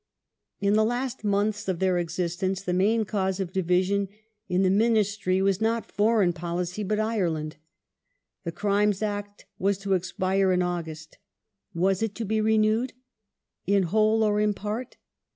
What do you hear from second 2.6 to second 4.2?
the main cause of division